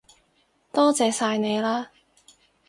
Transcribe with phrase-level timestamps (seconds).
[0.71, 1.89] 多謝晒你喇